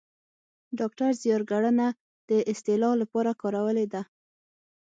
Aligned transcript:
ډاکتر 0.79 1.09
زیار 1.21 1.41
ګړنه 1.51 1.87
د 2.29 2.31
اصطلاح 2.51 2.93
لپاره 3.01 3.31
کارولې 3.41 3.85
ده 3.93 4.01